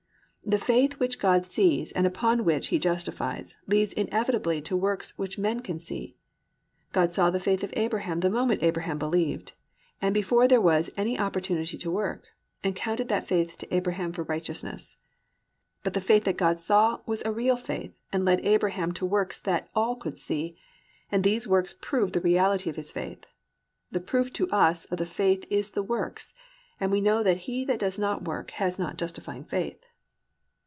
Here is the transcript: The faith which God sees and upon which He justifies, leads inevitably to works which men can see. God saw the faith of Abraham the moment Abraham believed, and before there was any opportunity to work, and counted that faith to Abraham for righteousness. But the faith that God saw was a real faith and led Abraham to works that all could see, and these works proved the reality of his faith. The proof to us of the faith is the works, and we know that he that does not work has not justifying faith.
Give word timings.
The 0.43 0.57
faith 0.57 0.93
which 0.99 1.19
God 1.19 1.49
sees 1.49 1.91
and 1.91 2.07
upon 2.07 2.43
which 2.43 2.69
He 2.69 2.79
justifies, 2.79 3.55
leads 3.67 3.93
inevitably 3.93 4.59
to 4.63 4.75
works 4.75 5.13
which 5.15 5.37
men 5.37 5.59
can 5.61 5.79
see. 5.79 6.17
God 6.91 7.13
saw 7.13 7.29
the 7.29 7.39
faith 7.39 7.63
of 7.63 7.71
Abraham 7.77 8.19
the 8.19 8.29
moment 8.29 8.63
Abraham 8.63 8.97
believed, 8.97 9.53
and 10.01 10.15
before 10.15 10.47
there 10.47 10.59
was 10.59 10.89
any 10.97 11.17
opportunity 11.17 11.77
to 11.77 11.91
work, 11.91 12.23
and 12.63 12.75
counted 12.75 13.07
that 13.07 13.27
faith 13.27 13.59
to 13.59 13.73
Abraham 13.73 14.11
for 14.11 14.23
righteousness. 14.23 14.97
But 15.83 15.93
the 15.93 16.01
faith 16.01 16.23
that 16.23 16.37
God 16.37 16.59
saw 16.59 16.99
was 17.05 17.21
a 17.23 17.31
real 17.31 17.55
faith 17.55 17.93
and 18.11 18.25
led 18.25 18.43
Abraham 18.43 18.93
to 18.93 19.05
works 19.05 19.39
that 19.41 19.69
all 19.75 19.95
could 19.95 20.17
see, 20.17 20.57
and 21.11 21.23
these 21.23 21.47
works 21.47 21.75
proved 21.79 22.13
the 22.13 22.19
reality 22.19 22.67
of 22.69 22.75
his 22.77 22.91
faith. 22.91 23.27
The 23.91 24.01
proof 24.01 24.33
to 24.33 24.49
us 24.49 24.85
of 24.85 24.97
the 24.97 25.05
faith 25.05 25.45
is 25.51 25.71
the 25.71 25.83
works, 25.83 26.33
and 26.79 26.91
we 26.91 26.99
know 26.99 27.21
that 27.21 27.37
he 27.45 27.63
that 27.65 27.79
does 27.79 27.99
not 27.99 28.23
work 28.25 28.49
has 28.51 28.79
not 28.79 28.97
justifying 28.97 29.43
faith. 29.45 29.77